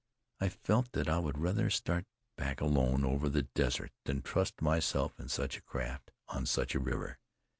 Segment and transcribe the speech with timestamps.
[0.39, 2.05] I felt that I would rather start
[2.35, 6.79] back alone over the desert than trust myself in such a craft, on such a
[6.79, 7.19] river.